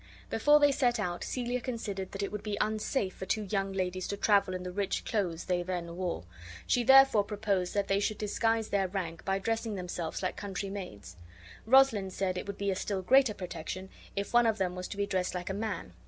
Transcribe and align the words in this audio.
Before 0.31 0.59
they 0.59 0.71
set 0.71 0.99
out 0.99 1.23
Celia 1.23 1.61
considered 1.61 2.11
that 2.11 2.23
it 2.23 2.31
would 2.31 2.41
be 2.41 2.57
unsafe 2.59 3.13
for 3.13 3.27
two 3.27 3.43
young 3.43 3.71
ladies 3.71 4.07
to 4.07 4.17
travel 4.17 4.55
in 4.55 4.63
the 4.63 4.71
rich 4.71 5.05
clothes 5.05 5.45
they 5.45 5.61
then 5.61 5.95
wore; 5.95 6.23
she 6.65 6.83
therefore 6.83 7.23
proposed 7.23 7.75
that 7.75 7.87
they 7.87 7.99
should 7.99 8.17
disguise 8.17 8.69
their 8.69 8.87
rank 8.87 9.23
by 9.23 9.37
dressing 9.37 9.75
themselves 9.75 10.23
like 10.23 10.35
country 10.35 10.71
maids. 10.71 11.17
Rosalind 11.67 12.13
said 12.13 12.35
it 12.35 12.47
would 12.47 12.57
be 12.57 12.71
a 12.71 12.75
still 12.75 13.03
greater 13.03 13.35
protection 13.35 13.89
if 14.15 14.33
one 14.33 14.47
of 14.47 14.57
them 14.57 14.73
was 14.73 14.87
to 14.87 14.97
be 14.97 15.05
dressed 15.05 15.35
like 15.35 15.51
a 15.51 15.53
man. 15.53 15.93